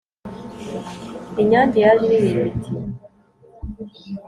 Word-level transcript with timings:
Inyange 1.41 1.77
yaje 1.85 2.03
iririmba 2.17 2.47
iti 2.53 2.71